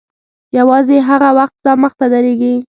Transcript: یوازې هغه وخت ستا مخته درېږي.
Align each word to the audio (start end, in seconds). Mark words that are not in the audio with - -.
یوازې 0.57 0.97
هغه 1.09 1.29
وخت 1.37 1.53
ستا 1.59 1.73
مخته 1.83 2.05
درېږي. 2.13 2.55